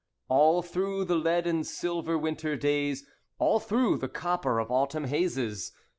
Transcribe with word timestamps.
All 0.29 0.63
through 0.63 1.05
the 1.05 1.15
lead 1.15 1.45
and 1.45 1.63
silver 1.63 2.17
Winter 2.17 2.55
days, 2.57 3.05
All 3.37 3.59
through 3.59 3.97
the 3.99 4.09
copper 4.09 4.57
of 4.57 4.71
Autumn 4.71 5.05
hazes. 5.05 5.73